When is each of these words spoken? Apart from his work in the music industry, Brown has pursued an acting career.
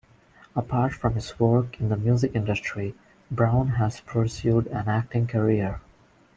Apart 0.55 0.93
from 0.93 1.13
his 1.13 1.39
work 1.39 1.79
in 1.79 1.89
the 1.89 1.95
music 1.95 2.31
industry, 2.33 2.95
Brown 3.29 3.67
has 3.73 3.99
pursued 3.99 4.65
an 4.69 4.87
acting 4.89 5.27
career. 5.27 5.79